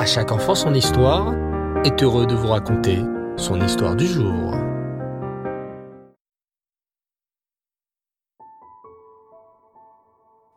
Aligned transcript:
À 0.00 0.06
chaque 0.06 0.32
enfant 0.32 0.54
son 0.54 0.72
histoire 0.72 1.34
est 1.84 2.02
heureux 2.02 2.24
de 2.26 2.34
vous 2.34 2.48
raconter 2.48 3.00
son 3.36 3.60
histoire 3.60 3.94
du 3.94 4.06
jour. 4.06 4.54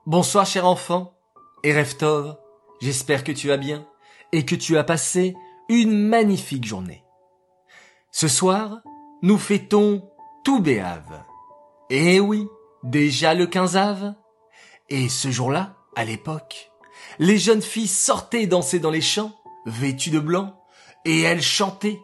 Bonsoir 0.05 0.45
cher 0.45 0.65
enfant 0.65 1.17
et 1.65 1.73
j'espère 2.79 3.25
que 3.25 3.33
tu 3.33 3.49
vas 3.49 3.57
bien 3.57 3.85
et 4.31 4.45
que 4.45 4.55
tu 4.55 4.77
as 4.77 4.86
passé 4.86 5.36
une 5.68 5.91
magnifique 5.91 6.64
journée. 6.64 7.04
Ce 8.12 8.30
soir, 8.30 8.80
nous 9.23 9.38
fêtons 9.38 10.10
tout 10.46 10.62
Béave. 10.62 11.21
Eh 11.89 12.21
oui, 12.21 12.48
déjà 12.84 13.34
le 13.34 13.48
15 13.48 13.75
av. 13.75 14.16
Et 14.88 15.10
ce 15.10 15.32
jour-là, 15.32 15.75
à 15.98 16.05
l'époque, 16.05 16.71
les 17.20 17.38
jeunes 17.38 17.61
filles 17.61 17.88
sortaient 17.88 18.47
danser 18.47 18.79
dans 18.79 18.91
les 18.91 19.01
champs, 19.01 19.33
vêtues 19.65 20.09
de 20.09 20.19
blanc, 20.19 20.59
et 21.05 21.21
elles 21.21 21.41
chantaient. 21.41 22.00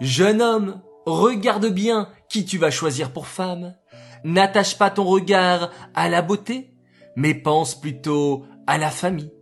Jeune 0.00 0.42
homme, 0.42 0.82
regarde 1.06 1.66
bien 1.66 2.08
qui 2.28 2.44
tu 2.44 2.58
vas 2.58 2.70
choisir 2.70 3.12
pour 3.12 3.26
femme. 3.26 3.76
N'attache 4.24 4.78
pas 4.78 4.90
ton 4.90 5.04
regard 5.04 5.70
à 5.94 6.08
la 6.08 6.22
beauté, 6.22 6.74
mais 7.16 7.34
pense 7.34 7.78
plutôt 7.78 8.44
à 8.66 8.78
la 8.78 8.90
famille. 8.90 9.32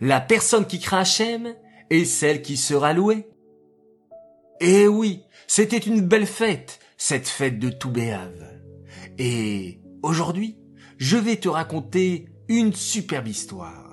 La 0.00 0.20
personne 0.20 0.66
qui 0.66 0.80
craint 0.80 1.00
Hachem 1.00 1.54
est 1.90 2.04
celle 2.04 2.42
qui 2.42 2.56
sera 2.56 2.92
louée. 2.92 3.28
Eh 4.60 4.88
oui, 4.88 5.22
c'était 5.46 5.78
une 5.78 6.00
belle 6.00 6.26
fête, 6.26 6.80
cette 6.96 7.28
fête 7.28 7.58
de 7.58 7.70
Toubéave. 7.70 8.60
Et 9.18 9.80
aujourd'hui, 10.02 10.58
je 10.98 11.16
vais 11.16 11.36
te 11.36 11.48
raconter 11.48 12.26
une 12.48 12.72
superbe 12.72 13.28
histoire. 13.28 13.87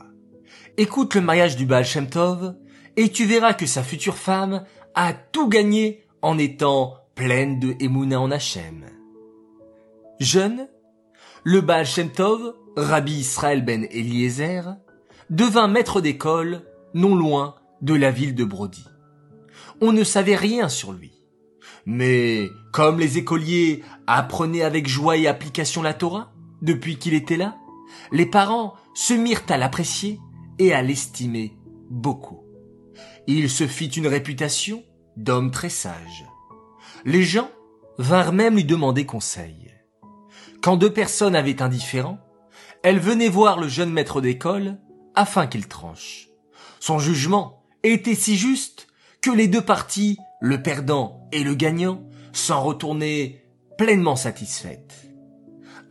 Écoute 0.78 1.16
le 1.16 1.22
mariage 1.22 1.56
du 1.56 1.66
Baal 1.66 1.86
Shem 1.86 2.10
Tov 2.10 2.54
et 2.98 3.08
tu 3.08 3.26
verras 3.26 3.54
que 3.54 3.66
sa 3.66 3.82
future 3.82 4.18
femme 4.18 4.66
a 4.94 5.14
tout 5.14 5.48
gagné 5.48 6.04
en 6.22 6.38
étant 6.38 6.96
pleine 7.16 7.62
de 7.62 7.76
Emouna 7.80 8.20
en 8.20 8.30
Hachem. 8.30 8.84
Jeune, 10.20 10.68
le 11.46 11.62
Baal 11.62 11.86
Shem 11.86 12.12
Tov, 12.12 12.56
Rabbi 12.76 13.14
Israël 13.14 13.64
ben 13.64 13.86
Eliezer, 13.90 14.76
devint 15.30 15.70
maître 15.70 16.02
d'école 16.02 16.64
non 16.94 17.16
loin 17.16 17.56
de 17.82 17.94
la 17.94 18.12
ville 18.12 18.36
de 18.36 18.44
Brody. 18.44 18.84
On 19.80 19.94
ne 19.94 20.04
savait 20.04 20.36
rien 20.36 20.68
sur 20.68 20.92
lui. 20.92 21.14
Mais 21.86 22.50
comme 22.74 23.00
les 23.00 23.18
écoliers 23.18 23.82
apprenaient 24.08 24.64
avec 24.64 24.90
joie 24.90 25.16
et 25.16 25.28
application 25.28 25.82
la 25.82 25.94
Torah 25.94 26.34
depuis 26.62 26.98
qu'il 26.98 27.14
était 27.14 27.38
là, 27.38 27.56
les 28.12 28.26
parents 28.26 28.74
se 28.94 29.14
mirent 29.14 29.44
à 29.48 29.58
l'apprécier 29.58 30.20
et 30.60 30.74
à 30.74 30.82
l'estimer 30.82 31.54
beaucoup. 31.90 32.44
Il 33.28 33.50
se 33.50 33.68
fit 33.68 33.88
une 33.88 34.08
réputation 34.08 34.84
d'homme 35.18 35.52
très 35.52 35.70
sage. 35.70 36.26
Les 37.06 37.24
gens 37.24 37.50
vinrent 37.98 38.34
même 38.34 38.56
lui 38.56 38.66
demander 38.66 39.06
conseil. 39.06 39.72
Quand 40.62 40.78
deux 40.78 40.92
personnes 40.92 41.36
avaient 41.36 41.62
un 41.62 41.70
différend, 41.70 42.20
elles 42.84 43.00
venaient 43.00 43.30
voir 43.30 43.60
le 43.60 43.68
jeune 43.68 43.92
maître 43.92 44.22
d'école 44.22 44.78
afin 45.16 45.48
qu'il 45.48 45.68
tranche. 45.68 46.30
Son 46.80 47.00
jugement 47.00 47.64
était 47.84 48.16
si 48.16 48.36
juste 48.36 48.88
que 49.22 49.32
les 49.32 49.48
deux 49.48 49.62
parties, 49.62 50.18
le 50.40 50.62
perdant 50.62 51.28
et 51.32 51.44
le 51.44 51.56
gagnant, 51.56 52.04
s'en 52.34 52.62
retournaient 52.62 53.44
pleinement 53.78 54.16
satisfaites. 54.16 55.08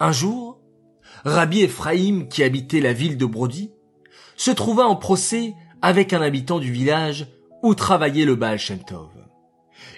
Un 0.00 0.12
jour, 0.12 0.60
Rabbi 1.24 1.62
Ephraim, 1.62 2.26
qui 2.28 2.42
habitait 2.42 2.80
la 2.80 2.92
ville 2.92 3.16
de 3.16 3.26
Brody, 3.26 3.72
se 4.36 4.50
trouva 4.50 4.86
en 4.86 4.96
procès 4.96 5.54
avec 5.82 6.12
un 6.12 6.22
habitant 6.22 6.58
du 6.58 6.72
village 6.72 7.26
où 7.62 7.74
travaillait 7.74 8.24
le 8.24 8.36
Baal 8.36 8.58
Shem 8.58 8.82
Tov. 8.84 9.10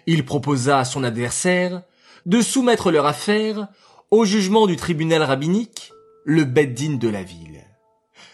Il 0.06 0.24
proposa 0.24 0.78
à 0.78 0.84
son 0.84 1.04
adversaire 1.04 1.82
de 2.26 2.40
soumettre 2.40 2.90
leur 2.90 3.06
affaire 3.06 3.68
au 4.10 4.24
jugement 4.24 4.66
du 4.66 4.76
tribunal 4.76 5.22
rabbinique, 5.22 5.92
le 6.24 6.44
Beddin 6.44 6.96
de 6.96 7.08
la 7.08 7.22
ville. 7.22 7.64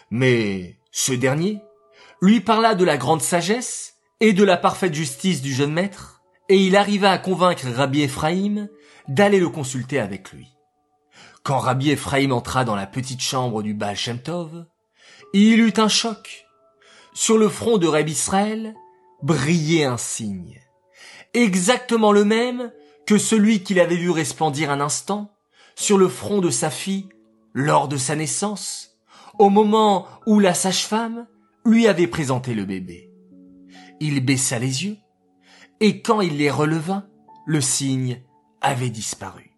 Mais 0.09 0.77
ce 0.91 1.13
dernier 1.13 1.61
lui 2.21 2.39
parla 2.39 2.75
de 2.75 2.85
la 2.85 2.97
grande 2.97 3.21
sagesse 3.21 3.95
et 4.19 4.33
de 4.33 4.43
la 4.43 4.57
parfaite 4.57 4.93
justice 4.93 5.41
du 5.41 5.53
jeune 5.53 5.73
maître, 5.73 6.21
et 6.49 6.57
il 6.57 6.75
arriva 6.75 7.11
à 7.11 7.17
convaincre 7.17 7.67
Rabbi 7.67 8.01
Ephraim 8.01 8.67
d'aller 9.07 9.39
le 9.39 9.49
consulter 9.49 9.99
avec 9.99 10.31
lui. 10.31 10.47
Quand 11.43 11.59
Rabbi 11.59 11.91
Ephraim 11.91 12.31
entra 12.31 12.63
dans 12.63 12.75
la 12.75 12.87
petite 12.87 13.21
chambre 13.21 13.63
du 13.63 13.73
Baal 13.73 13.97
il 15.33 15.59
eut 15.59 15.73
un 15.77 15.87
choc. 15.87 16.45
Sur 17.13 17.37
le 17.37 17.49
front 17.49 17.77
de 17.77 17.87
Rabbi 17.87 18.11
Israël 18.11 18.75
brillait 19.23 19.85
un 19.85 19.97
signe, 19.97 20.59
exactement 21.33 22.11
le 22.11 22.23
même 22.23 22.71
que 23.05 23.17
celui 23.17 23.63
qu'il 23.63 23.79
avait 23.79 23.95
vu 23.95 24.09
resplendir 24.09 24.71
un 24.71 24.79
instant 24.79 25.31
sur 25.75 25.97
le 25.97 26.07
front 26.07 26.39
de 26.39 26.49
sa 26.49 26.69
fille 26.69 27.09
lors 27.53 27.87
de 27.87 27.97
sa 27.97 28.15
naissance, 28.15 28.97
au 29.39 29.49
moment 29.49 30.07
où 30.25 30.39
la 30.39 30.53
sage-femme 30.53 31.27
lui 31.65 31.87
avait 31.87 32.07
présenté 32.07 32.53
le 32.53 32.65
bébé. 32.65 33.09
Il 33.99 34.23
baissa 34.25 34.59
les 34.59 34.85
yeux, 34.85 34.97
et 35.79 36.01
quand 36.01 36.21
il 36.21 36.37
les 36.37 36.51
releva, 36.51 37.05
le 37.45 37.61
signe 37.61 38.21
avait 38.61 38.89
disparu. 38.89 39.51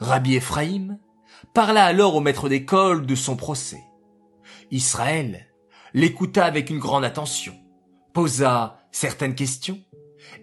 Rabbi 0.00 0.36
Ephraim 0.36 0.98
parla 1.52 1.84
alors 1.84 2.16
au 2.16 2.20
maître 2.20 2.48
d'école 2.48 3.06
de 3.06 3.14
son 3.14 3.36
procès. 3.36 3.82
Israël 4.74 5.46
l'écouta 5.94 6.44
avec 6.44 6.68
une 6.68 6.80
grande 6.80 7.04
attention, 7.04 7.54
posa 8.12 8.80
certaines 8.90 9.36
questions, 9.36 9.78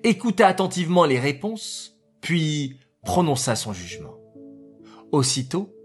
écouta 0.05 0.47
attentivement 0.47 1.03
les 1.03 1.19
réponses, 1.19 1.97
puis 2.21 2.79
prononça 3.03 3.57
son 3.57 3.73
jugement. 3.73 4.15
Aussitôt, 5.11 5.75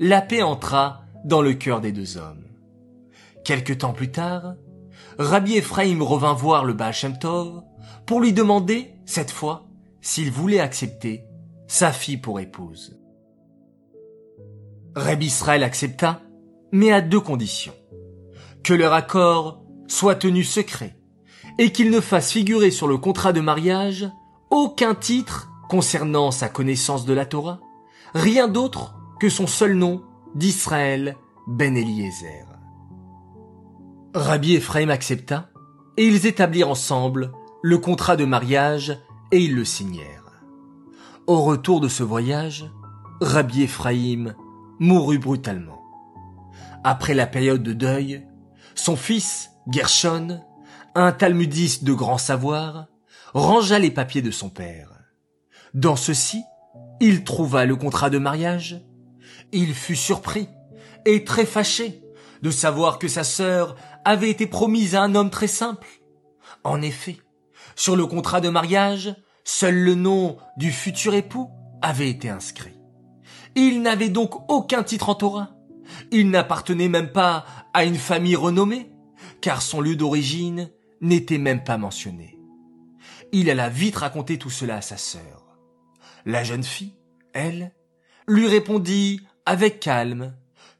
la 0.00 0.20
paix 0.20 0.42
entra 0.42 1.04
dans 1.24 1.42
le 1.42 1.54
cœur 1.54 1.80
des 1.80 1.92
deux 1.92 2.16
hommes. 2.16 2.44
Quelque 3.44 3.72
temps 3.72 3.92
plus 3.92 4.10
tard, 4.10 4.56
Rabbi 5.18 5.56
Ephraim 5.56 6.02
revint 6.02 6.34
voir 6.34 6.64
le 6.64 6.72
Baal 6.72 6.94
Tov 7.20 7.62
pour 8.04 8.20
lui 8.20 8.32
demander, 8.32 8.94
cette 9.06 9.30
fois, 9.30 9.68
s'il 10.00 10.32
voulait 10.32 10.58
accepter 10.58 11.24
sa 11.68 11.92
fille 11.92 12.16
pour 12.16 12.40
épouse. 12.40 12.98
Rabbi 14.96 15.26
Israël 15.26 15.62
accepta, 15.62 16.20
mais 16.72 16.90
à 16.90 17.00
deux 17.00 17.20
conditions. 17.20 17.74
Que 18.62 18.74
leur 18.74 18.92
accord 18.92 19.62
soit 19.88 20.14
tenu 20.14 20.44
secret, 20.44 20.96
et 21.58 21.72
qu'il 21.72 21.90
ne 21.90 22.00
fasse 22.00 22.32
figurer 22.32 22.70
sur 22.70 22.88
le 22.88 22.96
contrat 22.96 23.32
de 23.32 23.40
mariage 23.40 24.08
aucun 24.50 24.94
titre 24.94 25.50
concernant 25.68 26.30
sa 26.30 26.48
connaissance 26.48 27.04
de 27.04 27.12
la 27.12 27.26
Torah, 27.26 27.60
rien 28.14 28.48
d'autre 28.48 28.94
que 29.18 29.28
son 29.28 29.46
seul 29.46 29.74
nom 29.74 30.02
d'Israël 30.34 31.16
ben 31.46 31.76
Eliezer. 31.76 32.46
Rabbi 34.14 34.54
Ephraim 34.54 34.90
accepta, 34.90 35.50
et 35.96 36.06
ils 36.06 36.26
établirent 36.26 36.68
ensemble 36.68 37.32
le 37.62 37.78
contrat 37.78 38.16
de 38.16 38.24
mariage 38.24 38.98
et 39.30 39.42
ils 39.42 39.54
le 39.54 39.64
signèrent. 39.64 40.42
Au 41.26 41.42
retour 41.42 41.80
de 41.80 41.88
ce 41.88 42.02
voyage, 42.02 42.70
Rabbi 43.20 43.62
Ephraim 43.62 44.34
mourut 44.78 45.18
brutalement. 45.18 45.80
Après 46.84 47.14
la 47.14 47.26
période 47.26 47.62
de 47.62 47.72
deuil, 47.72 48.26
son 48.74 48.96
fils, 48.96 49.50
Gershon, 49.70 50.40
un 50.94 51.12
talmudiste 51.12 51.84
de 51.84 51.92
grand 51.92 52.18
savoir, 52.18 52.86
rangea 53.34 53.78
les 53.78 53.90
papiers 53.90 54.22
de 54.22 54.30
son 54.30 54.50
père. 54.50 54.90
Dans 55.74 55.96
ceci, 55.96 56.42
il 57.00 57.24
trouva 57.24 57.64
le 57.64 57.76
contrat 57.76 58.10
de 58.10 58.18
mariage. 58.18 58.80
Il 59.52 59.74
fut 59.74 59.96
surpris 59.96 60.48
et 61.04 61.24
très 61.24 61.46
fâché 61.46 62.02
de 62.42 62.50
savoir 62.50 62.98
que 62.98 63.08
sa 63.08 63.24
sœur 63.24 63.76
avait 64.04 64.30
été 64.30 64.46
promise 64.46 64.94
à 64.94 65.02
un 65.02 65.14
homme 65.14 65.30
très 65.30 65.46
simple. 65.46 65.88
En 66.64 66.82
effet, 66.82 67.18
sur 67.76 67.96
le 67.96 68.06
contrat 68.06 68.40
de 68.40 68.48
mariage, 68.48 69.14
seul 69.44 69.74
le 69.74 69.94
nom 69.94 70.36
du 70.56 70.70
futur 70.70 71.14
époux 71.14 71.50
avait 71.80 72.10
été 72.10 72.28
inscrit. 72.28 72.78
Il 73.54 73.82
n'avait 73.82 74.08
donc 74.08 74.50
aucun 74.50 74.82
titre 74.82 75.08
en 75.08 75.14
Torah. 75.14 75.50
Il 76.10 76.30
n'appartenait 76.30 76.88
même 76.88 77.12
pas 77.12 77.44
à 77.72 77.84
une 77.84 77.96
famille 77.96 78.36
renommée, 78.36 78.90
car 79.40 79.62
son 79.62 79.80
lieu 79.80 79.96
d'origine 79.96 80.70
n'était 81.00 81.38
même 81.38 81.64
pas 81.64 81.78
mentionné. 81.78 82.38
Il 83.32 83.50
alla 83.50 83.68
vite 83.68 83.96
raconter 83.96 84.38
tout 84.38 84.50
cela 84.50 84.76
à 84.76 84.82
sa 84.82 84.96
sœur. 84.96 85.58
La 86.24 86.44
jeune 86.44 86.62
fille, 86.62 86.94
elle, 87.32 87.72
lui 88.28 88.46
répondit 88.46 89.20
avec 89.46 89.80
calme 89.80 90.34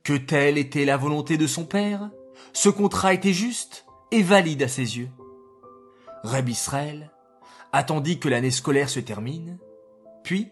que 0.05 0.13
telle 0.13 0.59
était 0.59 0.85
la 0.85 0.97
volonté 0.97 1.37
de 1.37 1.47
son 1.47 1.65
père, 1.65 2.11
ce 2.53 2.69
contrat 2.69 3.15
était 3.15 3.33
juste 3.33 3.87
et 4.11 4.23
valide 4.23 4.63
à 4.63 4.69
ses 4.69 4.99
yeux. 4.99 5.11
Reb 6.23 6.49
Israël 6.49 7.11
attendit 7.73 8.19
que 8.19 8.29
l'année 8.29 8.51
scolaire 8.51 8.91
se 8.91 9.01
termine, 9.01 9.59
puis 10.23 10.51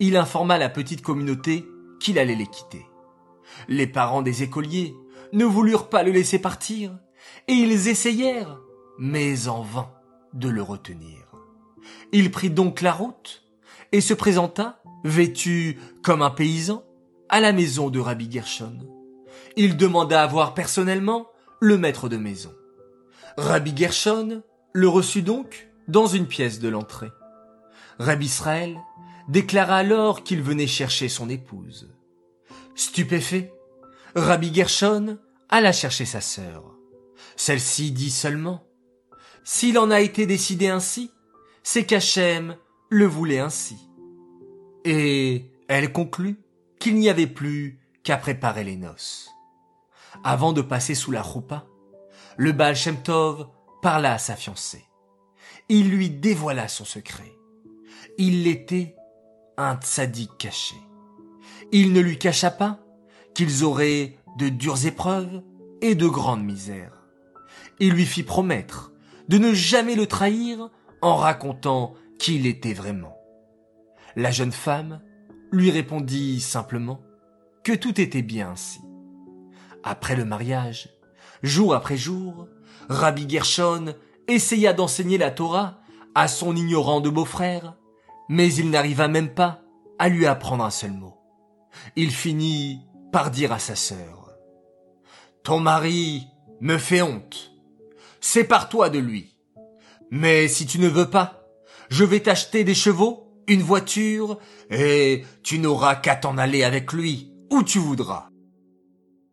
il 0.00 0.16
informa 0.16 0.58
la 0.58 0.68
petite 0.68 1.02
communauté 1.02 1.66
qu'il 2.00 2.18
allait 2.18 2.34
les 2.34 2.46
quitter. 2.46 2.86
Les 3.68 3.86
parents 3.86 4.22
des 4.22 4.42
écoliers 4.42 4.94
ne 5.32 5.44
voulurent 5.44 5.88
pas 5.88 6.02
le 6.02 6.12
laisser 6.12 6.38
partir, 6.38 6.98
et 7.48 7.52
ils 7.52 7.88
essayèrent, 7.88 8.60
mais 8.98 9.48
en 9.48 9.62
vain 9.62 9.90
de 10.32 10.48
le 10.48 10.62
retenir. 10.62 11.18
Il 12.12 12.30
prit 12.30 12.50
donc 12.50 12.80
la 12.80 12.92
route 12.92 13.42
et 13.92 14.00
se 14.00 14.14
présenta, 14.14 14.80
vêtu 15.04 15.78
comme 16.02 16.22
un 16.22 16.30
paysan, 16.30 16.84
à 17.28 17.40
la 17.40 17.52
maison 17.52 17.90
de 17.90 18.00
Rabbi 18.00 18.30
Gershon. 18.30 18.78
Il 19.56 19.76
demanda 19.76 20.22
à 20.22 20.26
voir 20.26 20.54
personnellement 20.54 21.28
le 21.60 21.78
maître 21.78 22.08
de 22.08 22.16
maison. 22.16 22.52
Rabbi 23.36 23.76
Gershon 23.76 24.42
le 24.72 24.88
reçut 24.88 25.22
donc 25.22 25.68
dans 25.88 26.06
une 26.06 26.26
pièce 26.26 26.60
de 26.60 26.68
l'entrée. 26.68 27.10
Rabbi 27.98 28.26
Israël 28.26 28.76
déclara 29.28 29.76
alors 29.76 30.24
qu'il 30.24 30.42
venait 30.42 30.66
chercher 30.66 31.08
son 31.08 31.28
épouse. 31.28 31.92
Stupéfait, 32.74 33.52
Rabbi 34.14 34.52
Gershon 34.52 35.18
alla 35.48 35.72
chercher 35.72 36.04
sa 36.04 36.20
sœur. 36.20 36.74
Celle-ci 37.36 37.92
dit 37.92 38.10
seulement 38.10 38.64
S'il 39.44 39.78
en 39.78 39.90
a 39.90 40.00
été 40.00 40.26
décidé 40.26 40.68
ainsi, 40.68 41.12
c'est 41.62 41.84
qu'Hachem 41.84 42.56
le 42.90 43.06
voulait 43.06 43.38
ainsi. 43.38 43.76
Et 44.84 45.50
elle 45.68 45.92
conclut 45.92 46.40
qu'il 46.78 46.96
n'y 46.96 47.08
avait 47.08 47.26
plus 47.26 47.78
qu'à 48.02 48.16
préparer 48.16 48.64
les 48.64 48.76
noces. 48.76 49.30
Avant 50.22 50.52
de 50.52 50.62
passer 50.62 50.94
sous 50.94 51.10
la 51.10 51.22
roupa, 51.22 51.66
le 52.36 52.52
Baal 52.52 52.76
parla 53.82 54.14
à 54.14 54.18
sa 54.18 54.36
fiancée. 54.36 54.84
Il 55.68 55.90
lui 55.90 56.10
dévoila 56.10 56.68
son 56.68 56.84
secret. 56.84 57.32
Il 58.18 58.46
était 58.46 58.94
un 59.56 59.76
tzaddik 59.76 60.36
caché. 60.38 60.76
Il 61.72 61.92
ne 61.92 62.00
lui 62.00 62.18
cacha 62.18 62.50
pas 62.50 62.80
qu'ils 63.34 63.64
auraient 63.64 64.16
de 64.38 64.48
dures 64.48 64.86
épreuves 64.86 65.42
et 65.80 65.94
de 65.94 66.06
grandes 66.06 66.44
misères. 66.44 67.04
Il 67.80 67.92
lui 67.92 68.06
fit 68.06 68.22
promettre 68.22 68.92
de 69.28 69.38
ne 69.38 69.52
jamais 69.52 69.94
le 69.94 70.06
trahir 70.06 70.70
en 71.02 71.16
racontant 71.16 71.94
qui 72.18 72.36
il 72.36 72.46
était 72.46 72.74
vraiment. 72.74 73.16
La 74.16 74.30
jeune 74.30 74.52
femme 74.52 75.00
lui 75.50 75.70
répondit 75.70 76.40
simplement 76.40 77.00
que 77.62 77.72
tout 77.72 78.00
était 78.00 78.22
bien 78.22 78.50
ainsi. 78.50 78.80
Après 79.82 80.16
le 80.16 80.24
mariage, 80.24 80.90
jour 81.42 81.74
après 81.74 81.96
jour, 81.96 82.48
Rabbi 82.88 83.28
Gershon 83.28 83.94
essaya 84.28 84.72
d'enseigner 84.72 85.18
la 85.18 85.30
Torah 85.30 85.80
à 86.14 86.28
son 86.28 86.54
ignorant 86.54 87.00
de 87.00 87.10
beau-frère, 87.10 87.74
mais 88.28 88.52
il 88.54 88.70
n'arriva 88.70 89.08
même 89.08 89.34
pas 89.34 89.62
à 89.98 90.08
lui 90.08 90.26
apprendre 90.26 90.64
un 90.64 90.70
seul 90.70 90.92
mot. 90.92 91.14
Il 91.96 92.10
finit 92.10 92.80
par 93.12 93.30
dire 93.30 93.52
à 93.52 93.58
sa 93.58 93.76
sœur, 93.76 94.32
Ton 95.42 95.60
mari 95.60 96.26
me 96.60 96.78
fait 96.78 97.02
honte. 97.02 97.52
Sépare-toi 98.20 98.90
de 98.90 98.98
lui. 98.98 99.36
Mais 100.10 100.48
si 100.48 100.66
tu 100.66 100.78
ne 100.78 100.88
veux 100.88 101.10
pas, 101.10 101.44
je 101.90 102.04
vais 102.04 102.20
t'acheter 102.20 102.64
des 102.64 102.74
chevaux, 102.74 103.32
une 103.46 103.62
voiture, 103.62 104.38
et 104.70 105.24
tu 105.42 105.58
n'auras 105.58 105.96
qu'à 105.96 106.16
t'en 106.16 106.38
aller 106.38 106.64
avec 106.64 106.92
lui 106.92 107.32
où 107.50 107.62
tu 107.62 107.78
voudras. 107.78 108.28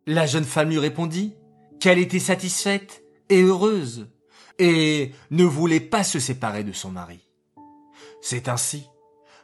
La 0.08 0.26
jeune 0.26 0.44
femme 0.44 0.70
lui 0.70 0.80
répondit 0.80 1.36
qu'elle 1.80 2.00
était 2.00 2.20
satisfaite 2.20 3.04
et 3.30 3.42
heureuse, 3.42 4.10
et 4.60 5.12
ne 5.32 5.46
voulait 5.46 5.80
pas 5.80 6.04
se 6.04 6.20
séparer 6.20 6.64
de 6.64 6.74
son 6.74 6.92
mari. 6.92 7.20
C'est 8.22 8.50
ainsi 8.50 8.86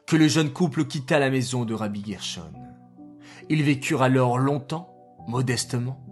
que 0.06 0.16
le 0.16 0.28
jeune 0.28 0.54
couple 0.54 0.86
quitta 0.86 1.20
la 1.20 1.30
maison 1.30 1.66
de 1.66 1.74
Rabbi 1.74 2.04
Gershon. 2.06 2.54
Ils 3.50 3.64
vécurent 3.64 4.04
alors 4.04 4.38
longtemps, 4.38 4.94
modestement. 5.28 6.04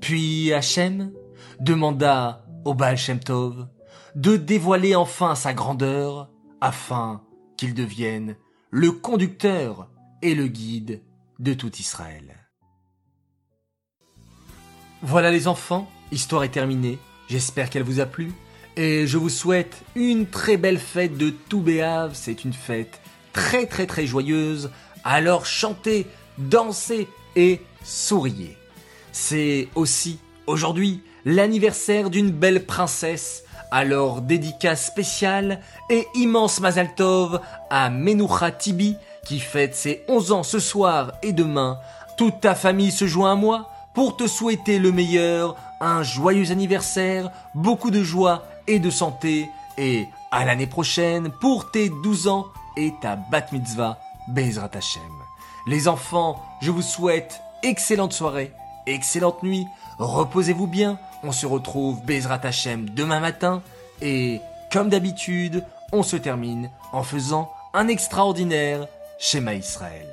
Puis 0.00 0.52
Hachem 0.52 1.12
demanda 1.60 2.44
au 2.64 2.74
Baal 2.74 2.96
Shem 2.96 3.18
Tov 3.18 3.68
de 4.14 4.36
dévoiler 4.36 4.94
enfin 4.94 5.34
sa 5.34 5.54
grandeur 5.54 6.30
afin 6.60 7.22
qu'il 7.56 7.74
devienne 7.74 8.36
le 8.70 8.92
conducteur 8.92 9.90
et 10.22 10.34
le 10.34 10.46
guide 10.46 11.02
de 11.38 11.54
tout 11.54 11.74
Israël. 11.76 12.48
Voilà 15.02 15.30
les 15.30 15.46
enfants, 15.46 15.88
histoire 16.10 16.44
est 16.44 16.48
terminée. 16.48 16.98
J'espère 17.28 17.70
qu'elle 17.70 17.84
vous 17.84 18.00
a 18.00 18.06
plu. 18.06 18.32
Et 18.76 19.06
je 19.06 19.18
vous 19.18 19.28
souhaite 19.28 19.82
une 19.94 20.26
très 20.26 20.56
belle 20.56 20.78
fête 20.78 21.16
de 21.16 21.30
Toubéave. 21.30 22.12
C'est 22.14 22.44
une 22.44 22.52
fête 22.52 23.00
très 23.32 23.66
très 23.66 23.86
très 23.86 24.06
joyeuse. 24.06 24.70
Alors 25.04 25.46
chantez, 25.46 26.06
dansez 26.38 27.08
et 27.36 27.60
souriez. 27.84 28.56
C'est 29.12 29.68
aussi 29.74 30.18
aujourd'hui 30.46 31.02
l'anniversaire 31.24 32.10
d'une 32.10 32.30
belle 32.30 32.64
princesse. 32.64 33.44
Alors 33.70 34.22
dédicace 34.22 34.86
spéciale 34.86 35.60
et 35.90 36.06
immense 36.14 36.60
Mazaltov 36.60 37.40
à 37.68 37.90
Menoucha 37.90 38.50
Tibi 38.50 38.96
qui 39.26 39.40
fête 39.40 39.74
ses 39.74 40.04
11 40.08 40.32
ans 40.32 40.42
ce 40.42 40.58
soir 40.58 41.12
et 41.22 41.32
demain. 41.32 41.78
Toute 42.16 42.40
ta 42.40 42.54
famille 42.54 42.90
se 42.90 43.06
joint 43.06 43.32
à 43.32 43.34
moi 43.34 43.68
pour 43.94 44.16
te 44.16 44.26
souhaiter 44.26 44.78
le 44.78 44.90
meilleur, 44.90 45.54
un 45.80 46.02
joyeux 46.02 46.50
anniversaire, 46.50 47.30
beaucoup 47.54 47.90
de 47.90 48.02
joie 48.02 48.44
et 48.66 48.78
de 48.78 48.90
santé 48.90 49.50
et 49.76 50.06
à 50.30 50.44
l'année 50.44 50.66
prochaine 50.66 51.30
pour 51.40 51.70
tes 51.70 51.90
12 51.90 52.28
ans 52.28 52.46
et 52.76 52.92
ta 53.02 53.16
bat 53.16 53.46
mitzvah 53.52 53.98
Bezrat 54.28 54.70
Hashem. 54.74 55.02
Les 55.68 55.86
enfants, 55.86 56.42
je 56.62 56.70
vous 56.70 56.80
souhaite 56.80 57.42
excellente 57.62 58.14
soirée, 58.14 58.52
excellente 58.86 59.42
nuit, 59.42 59.66
reposez-vous 59.98 60.66
bien, 60.66 60.98
on 61.22 61.30
se 61.30 61.44
retrouve 61.44 62.00
Bezrat 62.06 62.40
Hashem 62.42 62.88
demain 62.88 63.20
matin. 63.20 63.62
Et 64.00 64.40
comme 64.72 64.88
d'habitude, 64.88 65.62
on 65.92 66.02
se 66.02 66.16
termine 66.16 66.70
en 66.92 67.02
faisant 67.02 67.52
un 67.74 67.86
extraordinaire 67.86 68.86
schéma 69.18 69.56
Israël. 69.56 70.08